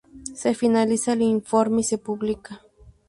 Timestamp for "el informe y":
1.13-1.83